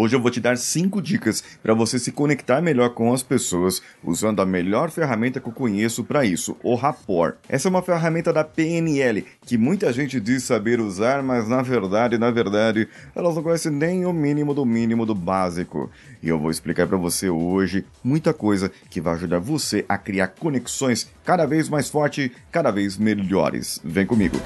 Hoje 0.00 0.14
eu 0.14 0.20
vou 0.20 0.30
te 0.30 0.38
dar 0.40 0.56
5 0.56 1.02
dicas 1.02 1.42
para 1.60 1.74
você 1.74 1.98
se 1.98 2.12
conectar 2.12 2.60
melhor 2.60 2.90
com 2.90 3.12
as 3.12 3.20
pessoas 3.20 3.82
usando 4.00 4.40
a 4.40 4.46
melhor 4.46 4.92
ferramenta 4.92 5.40
que 5.40 5.48
eu 5.48 5.52
conheço 5.52 6.04
para 6.04 6.24
isso, 6.24 6.56
o 6.62 6.76
Rapport. 6.76 7.34
Essa 7.48 7.66
é 7.66 7.70
uma 7.70 7.82
ferramenta 7.82 8.32
da 8.32 8.44
PNL 8.44 9.26
que 9.44 9.58
muita 9.58 9.92
gente 9.92 10.20
diz 10.20 10.44
saber 10.44 10.78
usar, 10.78 11.20
mas 11.20 11.48
na 11.48 11.62
verdade, 11.62 12.16
na 12.16 12.30
verdade, 12.30 12.86
elas 13.12 13.34
não 13.34 13.42
conhecem 13.42 13.72
nem 13.72 14.06
o 14.06 14.12
mínimo 14.12 14.54
do 14.54 14.64
mínimo 14.64 15.04
do 15.04 15.16
básico. 15.16 15.90
E 16.22 16.28
eu 16.28 16.38
vou 16.38 16.52
explicar 16.52 16.86
para 16.86 16.96
você 16.96 17.28
hoje 17.28 17.84
muita 18.04 18.32
coisa 18.32 18.70
que 18.88 19.00
vai 19.00 19.14
ajudar 19.14 19.40
você 19.40 19.84
a 19.88 19.98
criar 19.98 20.28
conexões 20.28 21.10
cada 21.24 21.44
vez 21.44 21.68
mais 21.68 21.90
fortes, 21.90 22.30
cada 22.52 22.70
vez 22.70 22.96
melhores. 22.96 23.80
Vem 23.82 24.06
comigo. 24.06 24.36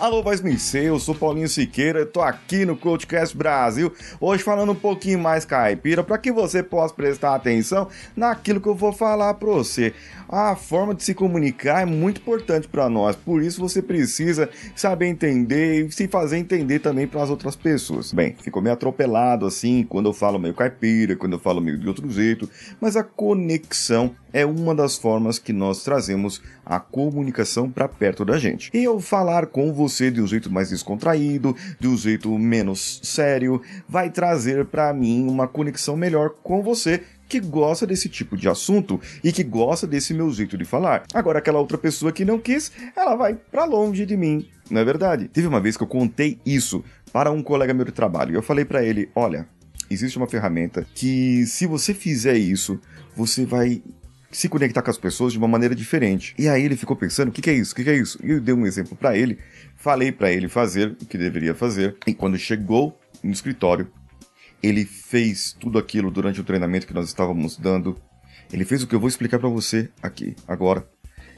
Alô, 0.00 0.22
Voz 0.22 0.40
Micê, 0.40 0.88
eu 0.88 0.98
sou 0.98 1.14
Paulinho 1.14 1.46
Siqueira, 1.46 2.06
tô 2.06 2.22
aqui 2.22 2.64
no 2.64 2.74
Coachcast 2.74 3.36
Brasil, 3.36 3.92
hoje 4.18 4.42
falando 4.42 4.72
um 4.72 4.74
pouquinho 4.74 5.18
mais 5.18 5.44
caipira, 5.44 6.02
para 6.02 6.16
que 6.16 6.32
você 6.32 6.62
possa 6.62 6.94
prestar 6.94 7.34
atenção 7.34 7.86
naquilo 8.16 8.62
que 8.62 8.66
eu 8.66 8.74
vou 8.74 8.94
falar 8.94 9.34
para 9.34 9.50
você. 9.50 9.92
A 10.26 10.56
forma 10.56 10.94
de 10.94 11.02
se 11.02 11.12
comunicar 11.12 11.82
é 11.82 11.84
muito 11.84 12.22
importante 12.22 12.66
para 12.66 12.88
nós, 12.88 13.14
por 13.14 13.42
isso 13.42 13.60
você 13.60 13.82
precisa 13.82 14.48
saber 14.74 15.04
entender 15.04 15.84
e 15.84 15.92
se 15.92 16.08
fazer 16.08 16.38
entender 16.38 16.78
também 16.78 17.06
para 17.06 17.22
as 17.22 17.28
outras 17.28 17.54
pessoas. 17.54 18.10
Bem, 18.10 18.34
ficou 18.40 18.62
meio 18.62 18.72
atropelado 18.72 19.44
assim, 19.44 19.84
quando 19.86 20.08
eu 20.08 20.14
falo 20.14 20.38
meio 20.38 20.54
caipira, 20.54 21.14
quando 21.14 21.34
eu 21.34 21.38
falo 21.38 21.60
meio 21.60 21.76
de 21.76 21.86
outro 21.86 22.08
jeito, 22.08 22.48
mas 22.80 22.96
a 22.96 23.04
conexão 23.04 24.16
é 24.32 24.46
uma 24.46 24.74
das 24.74 24.96
formas 24.96 25.38
que 25.38 25.52
nós 25.52 25.82
trazemos 25.82 26.40
a 26.64 26.78
comunicação 26.78 27.68
para 27.68 27.88
perto 27.88 28.24
da 28.24 28.38
gente. 28.38 28.70
E 28.72 28.84
eu 28.84 29.00
falar 29.00 29.46
com 29.46 29.72
você 29.72 29.89
de 29.98 30.20
um 30.20 30.26
jeito 30.26 30.50
mais 30.50 30.70
descontraído, 30.70 31.56
de 31.78 31.88
um 31.88 31.96
jeito 31.96 32.38
menos 32.38 33.00
sério, 33.02 33.60
vai 33.88 34.10
trazer 34.10 34.64
para 34.66 34.92
mim 34.92 35.26
uma 35.28 35.48
conexão 35.48 35.96
melhor 35.96 36.30
com 36.42 36.62
você 36.62 37.02
que 37.28 37.38
gosta 37.40 37.86
desse 37.86 38.08
tipo 38.08 38.36
de 38.36 38.48
assunto 38.48 39.00
e 39.22 39.32
que 39.32 39.44
gosta 39.44 39.86
desse 39.86 40.12
meu 40.12 40.30
jeito 40.32 40.58
de 40.58 40.64
falar. 40.64 41.04
Agora 41.14 41.38
aquela 41.38 41.60
outra 41.60 41.78
pessoa 41.78 42.12
que 42.12 42.24
não 42.24 42.38
quis, 42.38 42.72
ela 42.96 43.14
vai 43.14 43.34
para 43.34 43.64
longe 43.64 44.04
de 44.04 44.16
mim. 44.16 44.48
Não 44.68 44.80
é 44.80 44.84
verdade? 44.84 45.28
Teve 45.28 45.46
uma 45.46 45.60
vez 45.60 45.76
que 45.76 45.82
eu 45.82 45.86
contei 45.86 46.38
isso 46.44 46.84
para 47.12 47.30
um 47.30 47.42
colega 47.42 47.72
meu 47.72 47.84
de 47.84 47.92
trabalho. 47.92 48.32
E 48.32 48.34
eu 48.34 48.42
falei 48.42 48.64
para 48.64 48.84
ele: 48.84 49.08
"Olha, 49.14 49.46
existe 49.88 50.16
uma 50.16 50.26
ferramenta 50.26 50.86
que 50.94 51.44
se 51.46 51.66
você 51.66 51.94
fizer 51.94 52.36
isso, 52.36 52.80
você 53.14 53.44
vai 53.44 53.82
se 54.30 54.48
conectar 54.48 54.82
com 54.82 54.90
as 54.90 54.98
pessoas 54.98 55.32
de 55.32 55.38
uma 55.38 55.48
maneira 55.48 55.74
diferente. 55.74 56.34
E 56.38 56.48
aí 56.48 56.62
ele 56.62 56.76
ficou 56.76 56.96
pensando, 56.96 57.28
o 57.28 57.32
que, 57.32 57.42
que, 57.42 57.50
é 57.50 57.54
isso? 57.54 57.72
O 57.72 57.76
que, 57.76 57.84
que, 57.84 57.90
é 57.90 57.96
isso? 57.96 58.18
E 58.22 58.30
eu 58.30 58.40
dei 58.40 58.54
um 58.54 58.64
exemplo 58.64 58.96
para 58.96 59.16
ele, 59.16 59.38
falei 59.80 60.12
para 60.12 60.30
ele 60.30 60.46
fazer 60.46 60.90
o 60.90 61.06
que 61.06 61.16
deveria 61.16 61.54
fazer, 61.54 61.96
e 62.06 62.12
quando 62.12 62.38
chegou 62.38 63.00
no 63.22 63.32
escritório, 63.32 63.90
ele 64.62 64.84
fez 64.84 65.56
tudo 65.58 65.78
aquilo 65.78 66.10
durante 66.10 66.38
o 66.38 66.44
treinamento 66.44 66.86
que 66.86 66.92
nós 66.92 67.08
estávamos 67.08 67.56
dando. 67.56 67.96
Ele 68.52 68.64
fez 68.64 68.82
o 68.82 68.86
que 68.86 68.94
eu 68.94 69.00
vou 69.00 69.08
explicar 69.08 69.38
para 69.38 69.48
você 69.48 69.88
aqui, 70.02 70.36
agora. 70.46 70.86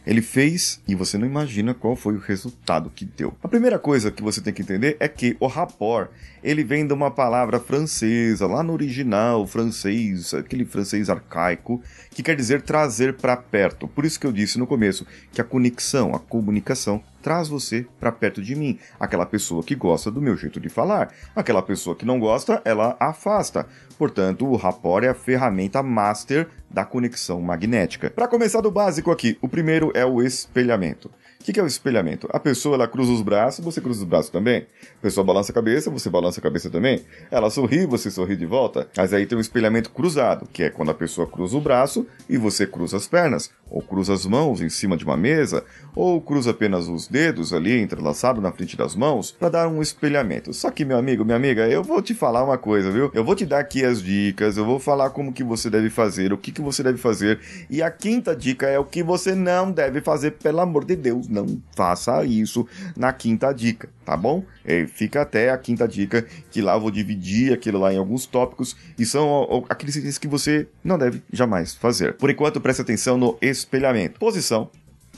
Ele 0.04 0.20
fez 0.20 0.82
e 0.88 0.96
você 0.96 1.16
não 1.16 1.24
imagina 1.24 1.72
qual 1.72 1.94
foi 1.94 2.16
o 2.16 2.18
resultado 2.18 2.90
que 2.90 3.04
deu. 3.04 3.38
A 3.40 3.46
primeira 3.46 3.78
coisa 3.78 4.10
que 4.10 4.24
você 4.24 4.40
tem 4.40 4.52
que 4.52 4.60
entender 4.60 4.96
é 4.98 5.06
que 5.06 5.36
o 5.38 5.46
rapport, 5.46 6.10
ele 6.42 6.64
vem 6.64 6.84
de 6.84 6.92
uma 6.92 7.12
palavra 7.12 7.60
francesa, 7.60 8.48
lá 8.48 8.64
no 8.64 8.72
original 8.72 9.46
francês, 9.46 10.34
aquele 10.34 10.64
francês 10.64 11.08
arcaico, 11.08 11.80
que 12.10 12.24
quer 12.24 12.34
dizer 12.34 12.62
trazer 12.62 13.14
para 13.14 13.36
perto. 13.36 13.86
Por 13.86 14.04
isso 14.04 14.18
que 14.18 14.26
eu 14.26 14.32
disse 14.32 14.58
no 14.58 14.66
começo 14.66 15.06
que 15.30 15.40
a 15.40 15.44
conexão, 15.44 16.12
a 16.16 16.18
comunicação 16.18 17.00
traz 17.22 17.48
você 17.48 17.86
para 17.98 18.12
perto 18.12 18.42
de 18.42 18.54
mim. 18.54 18.78
Aquela 18.98 19.24
pessoa 19.24 19.62
que 19.62 19.74
gosta 19.74 20.10
do 20.10 20.20
meu 20.20 20.36
jeito 20.36 20.60
de 20.60 20.68
falar. 20.68 21.14
Aquela 21.34 21.62
pessoa 21.62 21.96
que 21.96 22.04
não 22.04 22.18
gosta, 22.18 22.60
ela 22.64 22.96
afasta. 23.00 23.66
Portanto, 23.96 24.46
o 24.46 24.56
rapport 24.56 25.04
é 25.04 25.08
a 25.08 25.14
ferramenta 25.14 25.82
master 25.82 26.48
da 26.68 26.84
conexão 26.84 27.40
magnética. 27.40 28.10
Para 28.10 28.26
começar 28.26 28.60
do 28.60 28.70
básico 28.70 29.10
aqui, 29.10 29.38
o 29.40 29.48
primeiro 29.48 29.92
é 29.94 30.04
o 30.04 30.22
espelhamento. 30.22 31.10
O 31.42 31.44
que, 31.44 31.52
que, 31.52 31.58
é 31.58 31.62
o 31.62 31.66
espelhamento? 31.66 32.28
A 32.32 32.38
pessoa 32.38 32.76
ela 32.76 32.86
cruza 32.86 33.10
os 33.10 33.20
braços, 33.20 33.64
você 33.64 33.80
cruza 33.80 34.04
os 34.04 34.08
braços 34.08 34.30
também. 34.30 34.64
A 34.98 35.02
pessoa 35.02 35.24
balança 35.24 35.50
a 35.50 35.54
cabeça, 35.54 35.90
você 35.90 36.08
balança 36.08 36.38
a 36.38 36.42
cabeça 36.42 36.70
também. 36.70 37.04
Ela 37.32 37.50
sorri, 37.50 37.84
você 37.84 38.12
sorri 38.12 38.36
de 38.36 38.46
volta. 38.46 38.88
Mas 38.96 39.12
aí 39.12 39.26
tem 39.26 39.36
um 39.36 39.40
espelhamento 39.40 39.90
cruzado, 39.90 40.46
que 40.52 40.62
é 40.62 40.70
quando 40.70 40.92
a 40.92 40.94
pessoa 40.94 41.26
cruza 41.26 41.56
o 41.56 41.60
braço 41.60 42.06
e 42.28 42.38
você 42.38 42.64
cruza 42.64 42.96
as 42.96 43.08
pernas, 43.08 43.50
ou 43.68 43.82
cruza 43.82 44.14
as 44.14 44.24
mãos 44.24 44.60
em 44.60 44.68
cima 44.68 44.96
de 44.96 45.04
uma 45.04 45.16
mesa, 45.16 45.64
ou 45.96 46.20
cruza 46.20 46.52
apenas 46.52 46.86
os 46.86 47.08
dedos 47.12 47.52
ali 47.52 47.78
entrelaçado 47.78 48.40
na 48.40 48.50
frente 48.50 48.74
das 48.74 48.96
mãos 48.96 49.30
para 49.30 49.50
dar 49.50 49.68
um 49.68 49.82
espelhamento. 49.82 50.54
Só 50.54 50.70
que 50.70 50.84
meu 50.84 50.96
amigo, 50.96 51.24
minha 51.24 51.36
amiga, 51.36 51.68
eu 51.68 51.84
vou 51.84 52.00
te 52.00 52.14
falar 52.14 52.42
uma 52.42 52.56
coisa, 52.56 52.90
viu? 52.90 53.10
Eu 53.12 53.22
vou 53.22 53.36
te 53.36 53.44
dar 53.44 53.60
aqui 53.60 53.84
as 53.84 54.02
dicas, 54.02 54.56
eu 54.56 54.64
vou 54.64 54.80
falar 54.80 55.10
como 55.10 55.32
que 55.32 55.44
você 55.44 55.68
deve 55.68 55.90
fazer, 55.90 56.32
o 56.32 56.38
que 56.38 56.50
que 56.50 56.62
você 56.62 56.82
deve 56.82 56.96
fazer. 56.96 57.38
E 57.68 57.82
a 57.82 57.90
quinta 57.90 58.34
dica 58.34 58.66
é 58.66 58.78
o 58.78 58.84
que 58.84 59.02
você 59.02 59.34
não 59.34 59.70
deve 59.70 60.00
fazer, 60.00 60.32
pelo 60.32 60.60
amor 60.60 60.86
de 60.86 60.96
Deus 60.96 61.28
não 61.28 61.60
faça 61.76 62.24
isso 62.24 62.66
na 62.96 63.12
quinta 63.12 63.52
dica, 63.52 63.90
tá 64.04 64.16
bom? 64.16 64.42
É, 64.64 64.86
fica 64.86 65.20
até 65.20 65.50
a 65.50 65.58
quinta 65.58 65.86
dica, 65.86 66.24
que 66.50 66.62
lá 66.62 66.74
eu 66.74 66.80
vou 66.80 66.90
dividir 66.90 67.52
aquilo 67.52 67.78
lá 67.78 67.92
em 67.92 67.98
alguns 67.98 68.24
tópicos 68.24 68.74
e 68.98 69.04
são 69.04 69.64
aqueles 69.68 69.96
itens 69.96 70.16
que 70.16 70.28
você 70.28 70.66
não 70.82 70.96
deve 70.96 71.22
jamais 71.30 71.74
fazer. 71.74 72.14
Por 72.14 72.30
enquanto, 72.30 72.60
preste 72.60 72.80
atenção 72.80 73.18
no 73.18 73.36
espelhamento. 73.42 74.18
Posição, 74.18 74.70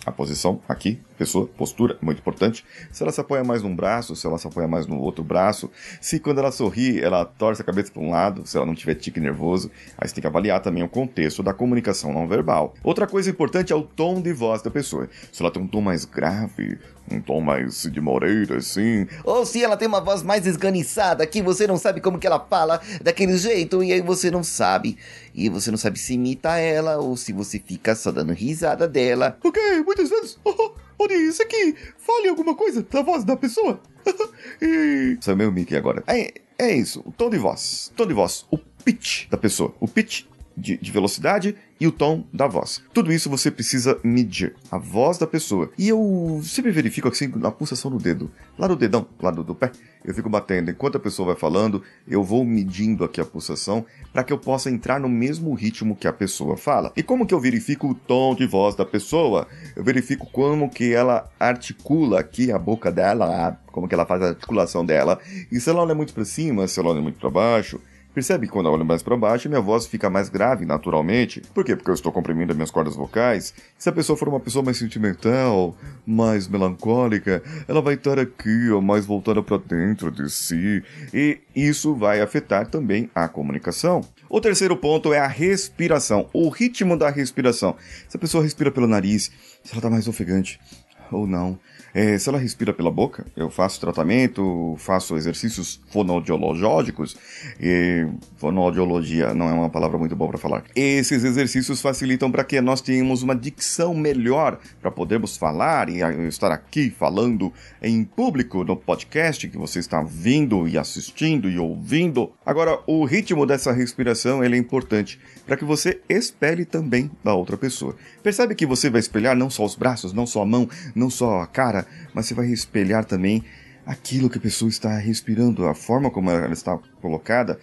a 0.04 0.12
posição 0.12 0.60
aqui, 0.68 1.00
pessoa, 1.16 1.46
postura, 1.46 1.96
muito 2.00 2.18
importante. 2.18 2.64
Se 2.92 3.02
ela 3.02 3.12
se 3.12 3.20
apoia 3.20 3.42
mais 3.42 3.62
num 3.62 3.74
braço, 3.74 4.14
se 4.14 4.26
ela 4.26 4.38
se 4.38 4.46
apoia 4.46 4.68
mais 4.68 4.86
no 4.86 4.98
outro 5.00 5.24
braço, 5.24 5.70
se 6.00 6.20
quando 6.20 6.38
ela 6.38 6.52
sorri, 6.52 7.00
ela 7.00 7.24
torce 7.24 7.62
a 7.62 7.64
cabeça 7.64 7.92
para 7.92 8.02
um 8.02 8.10
lado, 8.10 8.46
se 8.46 8.56
ela 8.56 8.66
não 8.66 8.74
tiver 8.74 8.94
tique 8.94 9.20
nervoso, 9.20 9.70
aí 9.96 10.08
você 10.08 10.14
tem 10.14 10.22
que 10.22 10.26
avaliar 10.26 10.60
também 10.60 10.82
o 10.82 10.88
contexto 10.88 11.42
da 11.42 11.54
comunicação 11.54 12.12
não 12.12 12.28
verbal. 12.28 12.74
Outra 12.82 13.06
coisa 13.06 13.30
importante 13.30 13.72
é 13.72 13.76
o 13.76 13.82
tom 13.82 14.20
de 14.20 14.32
voz 14.32 14.62
da 14.62 14.70
pessoa. 14.70 15.08
Se 15.32 15.42
ela 15.42 15.50
tem 15.50 15.62
um 15.62 15.66
tom 15.66 15.80
mais 15.80 16.04
grave, 16.04 16.78
um 17.10 17.20
tom 17.20 17.40
mais 17.40 17.82
de 17.82 18.00
Moreira, 18.00 18.56
assim. 18.56 19.06
Ou 19.24 19.44
se 19.44 19.62
ela 19.62 19.76
tem 19.76 19.86
uma 19.86 20.00
voz 20.00 20.22
mais 20.22 20.46
esganiçada, 20.46 21.26
que 21.26 21.42
você 21.42 21.66
não 21.66 21.76
sabe 21.76 22.00
como 22.00 22.18
que 22.18 22.26
ela 22.26 22.40
fala 22.40 22.80
daquele 23.02 23.36
jeito, 23.36 23.82
e 23.82 23.92
aí 23.92 24.00
você 24.00 24.30
não 24.30 24.42
sabe. 24.42 24.96
E 25.34 25.48
você 25.48 25.70
não 25.70 25.78
sabe 25.78 25.98
se 25.98 26.14
imita 26.14 26.56
ela, 26.58 26.98
ou 26.98 27.16
se 27.16 27.32
você 27.32 27.58
fica 27.58 27.94
só 27.94 28.10
dando 28.10 28.32
risada 28.32 28.88
dela. 28.88 29.38
Ok, 29.42 29.60
muitas 29.84 30.08
vezes. 30.08 30.38
Onde 30.98 31.14
isso 31.14 31.42
aqui? 31.42 31.74
Fale 31.98 32.28
alguma 32.28 32.54
coisa 32.54 32.82
da 32.82 33.02
voz 33.02 33.24
da 33.24 33.36
pessoa. 33.36 33.80
e... 34.62 35.16
Isso 35.20 35.30
é 35.30 35.34
meu 35.34 35.50
Mickey 35.50 35.76
agora. 35.76 36.02
É, 36.06 36.32
é 36.58 36.72
isso, 36.72 37.02
o 37.04 37.12
tom 37.12 37.30
de 37.30 37.38
voz. 37.38 37.92
Tom 37.96 38.06
de 38.06 38.14
voz, 38.14 38.46
o 38.50 38.56
pitch 38.56 39.28
da 39.28 39.36
pessoa. 39.36 39.74
O 39.80 39.88
pitch 39.88 40.24
de, 40.56 40.76
de, 40.76 40.90
velocidade 40.92 41.56
e 41.80 41.86
o 41.86 41.92
tom 41.92 42.24
da 42.32 42.46
voz. 42.46 42.82
Tudo 42.92 43.12
isso 43.12 43.28
você 43.28 43.50
precisa 43.50 43.98
medir, 44.02 44.54
a 44.70 44.78
voz 44.78 45.18
da 45.18 45.26
pessoa. 45.26 45.70
E 45.76 45.88
eu 45.88 46.40
sempre 46.44 46.70
verifico 46.70 47.08
assim 47.08 47.32
a 47.42 47.50
pulsação 47.50 47.90
no 47.90 47.98
dedo, 47.98 48.30
lá 48.58 48.68
no 48.68 48.76
dedão, 48.76 49.06
lá 49.20 49.30
do, 49.30 49.42
do 49.42 49.54
pé. 49.54 49.72
Eu 50.04 50.14
fico 50.14 50.28
batendo. 50.28 50.70
Enquanto 50.70 50.96
a 50.96 51.00
pessoa 51.00 51.28
vai 51.28 51.36
falando, 51.36 51.82
eu 52.06 52.22
vou 52.22 52.44
medindo 52.44 53.04
aqui 53.04 53.20
a 53.20 53.24
pulsação 53.24 53.84
para 54.12 54.22
que 54.22 54.32
eu 54.32 54.38
possa 54.38 54.70
entrar 54.70 55.00
no 55.00 55.08
mesmo 55.08 55.52
ritmo 55.54 55.96
que 55.96 56.06
a 56.06 56.12
pessoa 56.12 56.56
fala. 56.56 56.92
E 56.94 57.02
como 57.02 57.26
que 57.26 57.34
eu 57.34 57.40
verifico 57.40 57.88
o 57.88 57.94
tom 57.94 58.34
de 58.34 58.46
voz 58.46 58.74
da 58.74 58.84
pessoa? 58.84 59.48
Eu 59.74 59.82
verifico 59.82 60.26
como 60.30 60.68
que 60.68 60.92
ela 60.92 61.28
articula 61.40 62.20
aqui 62.20 62.52
a 62.52 62.58
boca 62.58 62.92
dela, 62.92 63.58
como 63.72 63.88
que 63.88 63.94
ela 63.94 64.06
faz 64.06 64.22
a 64.22 64.28
articulação 64.28 64.84
dela. 64.84 65.18
E 65.50 65.58
se 65.58 65.70
ela 65.70 65.80
olha 65.80 65.94
muito 65.94 66.12
para 66.12 66.24
cima, 66.24 66.68
se 66.68 66.78
ela 66.78 66.90
olha 66.90 67.00
muito 67.00 67.18
para 67.18 67.30
baixo, 67.30 67.80
Percebe 68.14 68.46
que 68.46 68.52
quando 68.52 68.66
eu 68.66 68.72
olho 68.72 68.84
mais 68.84 69.02
para 69.02 69.16
baixo, 69.16 69.48
minha 69.48 69.60
voz 69.60 69.86
fica 69.86 70.08
mais 70.08 70.28
grave 70.28 70.64
naturalmente. 70.64 71.42
Por 71.52 71.64
quê? 71.64 71.74
Porque 71.74 71.90
eu 71.90 71.94
estou 71.94 72.12
comprimindo 72.12 72.52
as 72.52 72.56
minhas 72.56 72.70
cordas 72.70 72.94
vocais. 72.94 73.52
Se 73.76 73.88
a 73.88 73.92
pessoa 73.92 74.16
for 74.16 74.28
uma 74.28 74.38
pessoa 74.38 74.64
mais 74.64 74.76
sentimental, 74.76 75.76
mais 76.06 76.46
melancólica, 76.46 77.42
ela 77.66 77.82
vai 77.82 77.94
estar 77.94 78.16
aqui, 78.20 78.70
ó, 78.70 78.80
mais 78.80 79.04
voltada 79.04 79.42
para 79.42 79.58
dentro 79.58 80.12
de 80.12 80.30
si. 80.30 80.80
E 81.12 81.40
isso 81.56 81.96
vai 81.96 82.20
afetar 82.20 82.68
também 82.68 83.10
a 83.12 83.26
comunicação. 83.26 84.00
O 84.30 84.40
terceiro 84.40 84.76
ponto 84.76 85.12
é 85.12 85.18
a 85.18 85.26
respiração, 85.26 86.28
o 86.32 86.48
ritmo 86.48 86.96
da 86.96 87.10
respiração. 87.10 87.74
Se 88.08 88.16
a 88.16 88.20
pessoa 88.20 88.44
respira 88.44 88.70
pelo 88.70 88.86
nariz, 88.86 89.24
se 89.64 89.72
ela 89.72 89.78
está 89.78 89.90
mais 89.90 90.06
ofegante 90.06 90.60
ou 91.10 91.26
não, 91.26 91.58
é, 91.94 92.18
se 92.18 92.28
ela 92.28 92.38
respira 92.38 92.74
pela 92.74 92.90
boca, 92.90 93.24
eu 93.36 93.48
faço 93.48 93.80
tratamento, 93.80 94.74
faço 94.78 95.16
exercícios 95.16 95.80
fonoaudiológicos. 95.90 97.16
E 97.60 98.08
fonoaudiologia 98.36 99.32
não 99.32 99.48
é 99.48 99.52
uma 99.52 99.70
palavra 99.70 99.96
muito 99.96 100.16
boa 100.16 100.30
para 100.30 100.38
falar. 100.38 100.64
Esses 100.74 101.22
exercícios 101.22 101.80
facilitam 101.80 102.32
para 102.32 102.42
que 102.42 102.60
nós 102.60 102.80
tenhamos 102.80 103.22
uma 103.22 103.36
dicção 103.36 103.94
melhor 103.94 104.58
para 104.80 104.90
podermos 104.90 105.36
falar 105.36 105.88
e 105.88 106.00
estar 106.26 106.50
aqui 106.50 106.90
falando 106.90 107.52
em 107.80 108.02
público 108.02 108.64
no 108.64 108.76
podcast 108.76 109.48
que 109.48 109.56
você 109.56 109.78
está 109.78 110.02
vindo 110.02 110.66
e 110.66 110.76
assistindo 110.76 111.48
e 111.48 111.60
ouvindo. 111.60 112.32
Agora, 112.44 112.80
o 112.88 113.04
ritmo 113.04 113.46
dessa 113.46 113.70
respiração 113.70 114.42
é 114.42 114.48
importante 114.56 115.20
para 115.46 115.56
que 115.56 115.64
você 115.64 116.00
espelhe 116.08 116.64
também 116.64 117.10
da 117.22 117.34
outra 117.34 117.56
pessoa. 117.56 117.94
Percebe 118.22 118.54
que 118.54 118.66
você 118.66 118.90
vai 118.90 118.98
espelhar 118.98 119.36
não 119.36 119.50
só 119.50 119.64
os 119.64 119.76
braços, 119.76 120.12
não 120.12 120.26
só 120.26 120.42
a 120.42 120.46
mão, 120.46 120.68
não 120.94 121.10
só 121.10 121.40
a 121.40 121.46
cara, 121.46 121.86
mas 122.12 122.26
você 122.26 122.34
vai 122.34 122.46
espelhar 122.46 123.04
também 123.04 123.42
aquilo 123.86 124.30
que 124.30 124.38
a 124.38 124.40
pessoa 124.40 124.68
está 124.68 124.96
respirando, 124.98 125.66
a 125.66 125.74
forma 125.74 126.10
como 126.10 126.30
ela 126.30 126.52
está 126.52 126.78
colocada, 127.00 127.58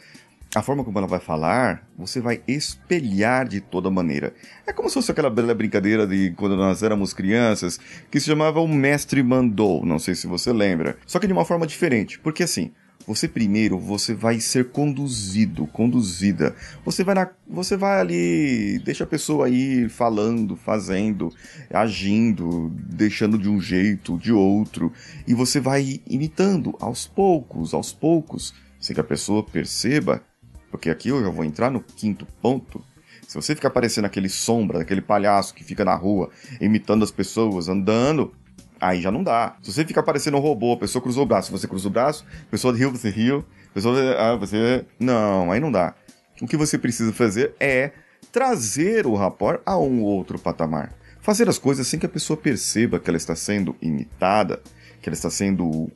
a 0.54 0.62
forma 0.62 0.84
como 0.84 0.98
ela 0.98 1.08
vai 1.08 1.20
falar, 1.20 1.88
você 1.98 2.20
vai 2.20 2.42
espelhar 2.46 3.48
de 3.48 3.62
toda 3.62 3.90
maneira. 3.90 4.34
É 4.68 4.74
como 4.74 4.90
se 4.90 4.96
fosse 4.96 5.12
aquela 5.12 5.30
bela 5.30 5.56
brincadeira 5.56 6.06
de 6.06 6.32
quando 6.32 6.58
nós 6.58 6.84
éramos 6.84 7.14
crianças, 7.14 7.80
que 8.10 8.20
se 8.20 8.28
chamava 8.28 8.60
o 8.60 8.68
Mestre 8.68 9.24
Mandou, 9.24 9.86
não 9.86 9.98
sei 9.98 10.14
se 10.14 10.28
você 10.28 10.52
lembra. 10.52 10.98
Só 11.06 11.20
que 11.20 11.28
de 11.28 11.34
uma 11.34 11.46
forma 11.46 11.66
diferente, 11.66 12.20
porque 12.20 12.44
assim, 12.44 12.72
você 13.06 13.28
primeiro 13.28 13.78
você 13.78 14.14
vai 14.14 14.40
ser 14.40 14.70
conduzido, 14.72 15.68
conduzida. 15.68 16.56
Você 16.86 17.04
vai 17.04 17.16
na, 17.16 17.30
você 17.48 17.76
vai 17.76 18.00
ali, 18.00 18.80
deixa 18.80 19.04
a 19.04 19.08
pessoa 19.08 19.50
ir 19.50 19.90
falando, 19.90 20.56
fazendo, 20.56 21.34
agindo, 21.70 22.72
deixando 22.76 23.38
de 23.38 23.50
um 23.50 23.60
jeito, 23.60 24.18
de 24.18 24.32
outro, 24.32 24.92
e 25.28 25.34
você 25.34 25.60
vai 25.60 26.02
imitando 26.08 26.76
aos 26.80 27.08
poucos, 27.08 27.74
aos 27.74 27.92
poucos, 27.92 28.54
sem 28.80 28.94
que 28.94 29.02
a 29.02 29.04
pessoa 29.04 29.44
perceba, 29.44 30.24
porque 30.70 30.90
aqui 30.90 31.10
eu 31.10 31.22
já 31.22 31.30
vou 31.30 31.44
entrar 31.44 31.70
no 31.70 31.82
quinto 31.82 32.26
ponto. 32.42 32.84
Se 33.28 33.36
você 33.36 33.56
ficar 33.56 33.70
parecendo 33.70 34.08
aquele 34.08 34.28
sombra, 34.28 34.82
aquele 34.82 35.02
palhaço 35.02 35.54
que 35.54 35.64
fica 35.64 35.86
na 35.86 35.96
rua 35.96 36.30
imitando 36.60 37.04
as 37.04 37.12
pessoas, 37.12 37.70
andando, 37.70 38.34
Aí 38.82 39.00
já 39.00 39.12
não 39.12 39.24
dá. 39.24 39.56
Se 39.62 39.72
você 39.72 39.86
fica 39.86 40.02
parecendo 40.02 40.38
um 40.38 40.40
robô, 40.40 40.74
a 40.74 40.78
pessoa 40.78 41.04
cruzou 41.04 41.24
o 41.24 41.26
braço, 41.28 41.52
você 41.52 41.68
cruza 41.68 41.88
o 41.88 41.92
braço, 41.92 42.26
a 42.48 42.50
pessoa 42.50 42.76
riu, 42.76 42.90
você 42.92 43.12
riu, 43.12 43.46
a 43.70 43.74
pessoa. 43.76 44.16
Ah, 44.18 44.36
você. 44.36 44.84
Não, 45.00 45.52
aí 45.52 45.60
não 45.60 45.72
dá. 45.72 45.94
O 46.42 46.48
que 46.48 46.58
você 46.58 46.80
precisa 46.80 47.14
fazer 47.14 47.54
é 47.60 47.92
trazer 48.32 49.06
o 49.06 49.14
rapport 49.14 49.62
a 49.64 49.78
um 49.78 50.02
outro 50.02 50.40
patamar. 50.40 50.94
Fazer 51.20 51.48
as 51.48 51.60
coisas 51.60 51.86
sem 51.86 52.00
que 52.00 52.08
a 52.08 52.10
pessoa 52.10 52.36
perceba 52.36 53.00
que 53.00 53.08
ela 53.08 53.18
está 53.18 53.36
sendo 53.36 53.76
imitada, 53.80 54.60
que 55.00 55.08
ela 55.08 55.14
está 55.14 55.30
sendo 55.30 55.92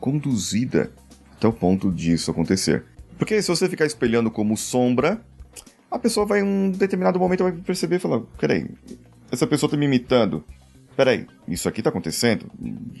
conduzida 0.00 0.90
até 1.36 1.46
o 1.46 1.52
ponto 1.52 1.92
disso 1.92 2.30
acontecer. 2.30 2.82
Porque 3.18 3.42
se 3.42 3.48
você 3.48 3.68
ficar 3.68 3.84
espelhando 3.84 4.30
como 4.30 4.56
sombra, 4.56 5.20
a 5.90 5.98
pessoa 5.98 6.24
vai 6.24 6.40
em 6.40 6.44
um 6.44 6.70
determinado 6.70 7.18
momento 7.18 7.44
vai 7.44 7.52
perceber 7.52 7.96
e 7.96 7.98
falar: 7.98 8.20
peraí, 8.38 8.66
essa 9.30 9.46
pessoa 9.46 9.68
está 9.68 9.76
me 9.76 9.84
imitando 9.84 10.42
peraí, 10.96 11.26
isso 11.46 11.68
aqui 11.68 11.82
tá 11.82 11.90
acontecendo? 11.90 12.50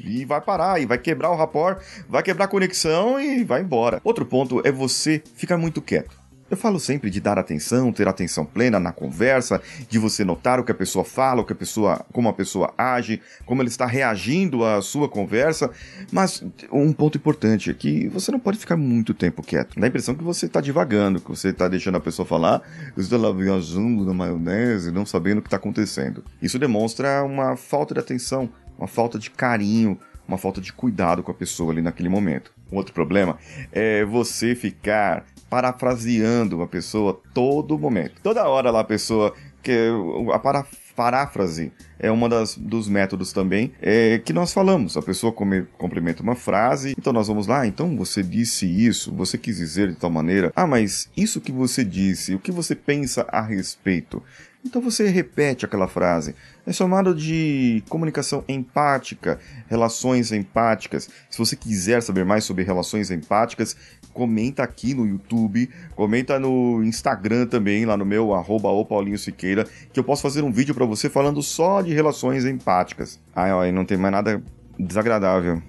E 0.04 0.24
vai 0.24 0.40
parar, 0.40 0.80
e 0.80 0.86
vai 0.86 0.98
quebrar 0.98 1.30
o 1.30 1.36
rapport, 1.36 1.82
vai 2.08 2.22
quebrar 2.22 2.46
a 2.46 2.48
conexão 2.48 3.20
e 3.20 3.44
vai 3.44 3.62
embora. 3.62 4.00
Outro 4.04 4.24
ponto 4.26 4.60
é 4.66 4.72
você 4.72 5.22
ficar 5.34 5.56
muito 5.56 5.80
quieto. 5.80 6.21
Eu 6.52 6.56
falo 6.58 6.78
sempre 6.78 7.08
de 7.08 7.18
dar 7.18 7.38
atenção, 7.38 7.90
ter 7.90 8.06
atenção 8.06 8.44
plena 8.44 8.78
na 8.78 8.92
conversa, 8.92 9.58
de 9.88 9.98
você 9.98 10.22
notar 10.22 10.60
o 10.60 10.64
que 10.64 10.70
a 10.70 10.74
pessoa 10.74 11.02
fala, 11.02 11.40
o 11.40 11.46
que 11.46 11.54
a 11.54 11.56
pessoa, 11.56 12.04
como 12.12 12.28
a 12.28 12.32
pessoa 12.34 12.74
age, 12.76 13.22
como 13.46 13.62
ela 13.62 13.70
está 13.70 13.86
reagindo 13.86 14.62
à 14.62 14.82
sua 14.82 15.08
conversa. 15.08 15.70
Mas 16.12 16.44
um 16.70 16.92
ponto 16.92 17.16
importante 17.16 17.70
é 17.70 17.72
que 17.72 18.06
você 18.08 18.30
não 18.30 18.38
pode 18.38 18.58
ficar 18.58 18.76
muito 18.76 19.14
tempo 19.14 19.42
quieto. 19.42 19.80
Dá 19.80 19.86
a 19.86 19.88
impressão 19.88 20.14
que 20.14 20.22
você 20.22 20.44
está 20.44 20.60
divagando, 20.60 21.22
que 21.22 21.30
você 21.30 21.48
está 21.48 21.66
deixando 21.68 21.96
a 21.96 22.00
pessoa 22.00 22.26
falar, 22.26 22.60
você 22.94 23.14
está 23.14 23.32
viajando 23.32 24.04
na 24.04 24.12
maionese, 24.12 24.92
não 24.92 25.06
sabendo 25.06 25.38
o 25.38 25.40
que 25.40 25.48
está 25.48 25.56
acontecendo. 25.56 26.22
Isso 26.42 26.58
demonstra 26.58 27.24
uma 27.24 27.56
falta 27.56 27.94
de 27.94 28.00
atenção, 28.00 28.50
uma 28.76 28.86
falta 28.86 29.18
de 29.18 29.30
carinho, 29.30 29.98
uma 30.28 30.36
falta 30.36 30.60
de 30.60 30.70
cuidado 30.70 31.22
com 31.22 31.30
a 31.30 31.34
pessoa 31.34 31.72
ali 31.72 31.80
naquele 31.80 32.10
momento. 32.10 32.52
Um 32.70 32.76
outro 32.76 32.92
problema 32.92 33.38
é 33.70 34.04
você 34.04 34.54
ficar 34.54 35.24
parafraseando 35.52 36.62
a 36.62 36.66
pessoa 36.66 37.20
todo 37.34 37.78
momento. 37.78 38.22
Toda 38.22 38.48
hora 38.48 38.70
lá 38.70 38.80
a 38.80 38.84
pessoa 38.84 39.34
que 39.62 39.90
a 40.32 40.38
para, 40.38 40.64
paráfrase 40.96 41.70
é 41.98 42.10
uma 42.10 42.26
das 42.26 42.56
dos 42.56 42.88
métodos 42.88 43.34
também 43.34 43.70
é, 43.82 44.18
que 44.18 44.32
nós 44.32 44.50
falamos. 44.50 44.96
A 44.96 45.02
pessoa 45.02 45.30
come, 45.30 45.66
complementa 45.76 46.22
uma 46.22 46.34
frase, 46.34 46.94
então 46.96 47.12
nós 47.12 47.28
vamos 47.28 47.46
lá, 47.46 47.66
então 47.66 47.94
você 47.98 48.22
disse 48.22 48.64
isso, 48.66 49.12
você 49.12 49.36
quis 49.36 49.58
dizer 49.58 49.90
de 49.90 49.96
tal 49.96 50.08
maneira. 50.08 50.50
Ah, 50.56 50.66
mas 50.66 51.10
isso 51.14 51.38
que 51.38 51.52
você 51.52 51.84
disse, 51.84 52.34
o 52.34 52.38
que 52.38 52.50
você 52.50 52.74
pensa 52.74 53.26
a 53.30 53.42
respeito? 53.42 54.22
Então 54.64 54.80
você 54.80 55.08
repete 55.08 55.64
aquela 55.64 55.88
frase. 55.88 56.36
É 56.64 56.72
chamado 56.72 57.14
de 57.14 57.82
comunicação 57.88 58.44
empática, 58.48 59.40
relações 59.68 60.30
empáticas. 60.30 61.08
Se 61.28 61.36
você 61.36 61.56
quiser 61.56 62.00
saber 62.00 62.24
mais 62.24 62.44
sobre 62.44 62.62
relações 62.62 63.10
empáticas, 63.10 63.76
comenta 64.12 64.62
aqui 64.62 64.94
no 64.94 65.06
YouTube, 65.06 65.68
comenta 65.94 66.38
no 66.38 66.82
Instagram 66.84 67.46
também, 67.46 67.84
lá 67.84 67.96
no 67.96 68.04
meu 68.04 68.34
arroba 68.34 68.68
Paulinho 68.84 69.18
Siqueira, 69.18 69.66
que 69.92 69.98
eu 69.98 70.04
posso 70.04 70.22
fazer 70.22 70.42
um 70.42 70.52
vídeo 70.52 70.74
para 70.74 70.84
você 70.84 71.08
falando 71.08 71.42
só 71.42 71.82
de 71.82 71.92
relações 71.92 72.44
empáticas. 72.44 73.20
Ai, 73.34 73.50
ai, 73.50 73.72
não 73.72 73.84
tem 73.84 73.96
mais 73.96 74.12
nada 74.12 74.42
desagradável 74.78 75.62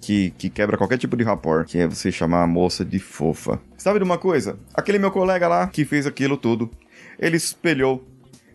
que, 0.00 0.32
que, 0.38 0.48
quebra 0.48 0.76
qualquer 0.78 0.98
tipo 0.98 1.16
de 1.16 1.24
rapport, 1.24 1.66
que 1.66 1.78
é 1.78 1.86
você 1.86 2.10
chamar 2.10 2.42
a 2.42 2.46
moça 2.46 2.84
de 2.84 2.98
fofa. 2.98 3.60
Sabe 3.76 3.98
de 3.98 4.04
uma 4.04 4.18
coisa? 4.18 4.58
Aquele 4.74 4.98
meu 4.98 5.10
colega 5.10 5.46
lá 5.46 5.66
que 5.66 5.84
fez 5.84 6.06
aquilo 6.06 6.36
tudo, 6.36 6.70
ele 7.18 7.36
espelhou 7.36 8.04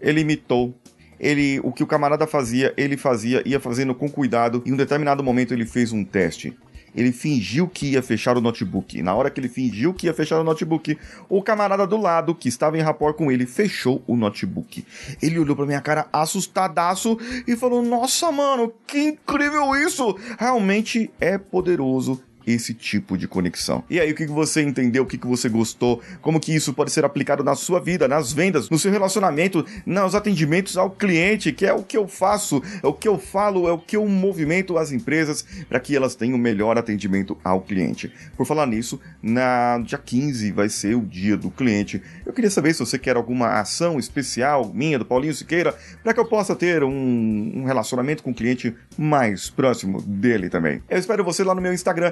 ele 0.05 0.21
imitou. 0.21 0.73
Ele, 1.19 1.59
o 1.63 1.71
que 1.71 1.81
o 1.81 1.87
camarada 1.87 2.27
fazia, 2.27 2.73
ele 2.77 2.97
fazia, 2.97 3.41
ia 3.45 3.59
fazendo 3.59 3.95
com 3.95 4.09
cuidado. 4.09 4.61
E 4.65 4.69
em 4.69 4.73
um 4.73 4.77
determinado 4.77 5.23
momento 5.23 5.53
ele 5.53 5.65
fez 5.65 5.91
um 5.91 6.03
teste. 6.03 6.55
Ele 6.95 7.11
fingiu 7.11 7.67
que 7.67 7.91
ia 7.91 8.01
fechar 8.01 8.37
o 8.37 8.41
notebook. 8.41 9.01
Na 9.01 9.13
hora 9.13 9.29
que 9.29 9.39
ele 9.39 9.49
fingiu 9.49 9.93
que 9.93 10.07
ia 10.07 10.13
fechar 10.13 10.39
o 10.39 10.43
notebook, 10.43 10.97
o 11.29 11.41
camarada 11.41 11.85
do 11.85 11.97
lado, 11.97 12.33
que 12.33 12.47
estava 12.47 12.77
em 12.77 12.81
rapport 12.81 13.15
com 13.15 13.31
ele, 13.31 13.45
fechou 13.45 14.03
o 14.07 14.15
notebook. 14.15 14.85
Ele 15.21 15.39
olhou 15.39 15.55
pra 15.55 15.65
minha 15.65 15.81
cara 15.81 16.07
assustadaço 16.11 17.17
e 17.47 17.55
falou: 17.55 17.81
Nossa, 17.81 18.31
mano, 18.31 18.73
que 18.87 19.09
incrível 19.09 19.75
isso! 19.75 20.17
Realmente 20.39 21.11
é 21.19 21.37
poderoso 21.37 22.21
esse 22.45 22.73
tipo 22.73 23.17
de 23.17 23.27
conexão. 23.27 23.83
E 23.89 23.99
aí, 23.99 24.11
o 24.11 24.15
que 24.15 24.25
você 24.27 24.61
entendeu, 24.61 25.03
o 25.03 25.05
que 25.05 25.17
você 25.25 25.49
gostou, 25.49 26.01
como 26.21 26.39
que 26.39 26.53
isso 26.53 26.73
pode 26.73 26.91
ser 26.91 27.05
aplicado 27.05 27.43
na 27.43 27.55
sua 27.55 27.79
vida, 27.79 28.07
nas 28.07 28.31
vendas, 28.31 28.69
no 28.69 28.79
seu 28.79 28.91
relacionamento, 28.91 29.65
nos 29.85 30.15
atendimentos 30.15 30.77
ao 30.77 30.89
cliente, 30.89 31.51
que 31.51 31.65
é 31.65 31.73
o 31.73 31.83
que 31.83 31.97
eu 31.97 32.07
faço, 32.07 32.61
é 32.81 32.87
o 32.87 32.93
que 32.93 33.07
eu 33.07 33.17
falo, 33.17 33.67
é 33.67 33.71
o 33.71 33.77
que 33.77 33.95
eu 33.95 34.07
movimento 34.07 34.77
as 34.77 34.91
empresas 34.91 35.45
para 35.69 35.79
que 35.79 35.95
elas 35.95 36.15
tenham 36.15 36.35
o 36.35 36.41
melhor 36.41 36.77
atendimento 36.77 37.37
ao 37.43 37.61
cliente. 37.61 38.11
Por 38.35 38.45
falar 38.45 38.65
nisso, 38.65 38.99
na 39.21 39.79
dia 39.79 39.97
15 39.97 40.51
vai 40.51 40.69
ser 40.69 40.95
o 40.95 41.01
dia 41.01 41.37
do 41.37 41.51
cliente. 41.51 42.01
Eu 42.25 42.33
queria 42.33 42.49
saber 42.49 42.73
se 42.73 42.79
você 42.79 42.97
quer 42.97 43.15
alguma 43.15 43.59
ação 43.59 43.99
especial 43.99 44.71
minha, 44.73 44.99
do 44.99 45.05
Paulinho 45.05 45.33
Siqueira, 45.33 45.75
para 46.03 46.13
que 46.13 46.19
eu 46.19 46.25
possa 46.25 46.55
ter 46.55 46.83
um, 46.83 47.51
um 47.55 47.63
relacionamento 47.65 48.23
com 48.23 48.31
o 48.31 48.33
cliente 48.33 48.75
mais 48.97 49.49
próximo 49.49 50.01
dele 50.01 50.49
também. 50.49 50.81
Eu 50.89 50.97
espero 50.97 51.23
você 51.23 51.43
lá 51.43 51.53
no 51.53 51.61
meu 51.61 51.73
Instagram, 51.73 52.11